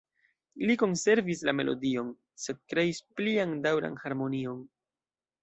Li 0.69 0.75
konservis 0.83 1.43
la 1.49 1.53
melodion, 1.57 2.09
sed 2.45 2.59
kreis 2.73 3.03
plian 3.21 3.55
daŭran 3.69 4.01
harmonion. 4.07 4.67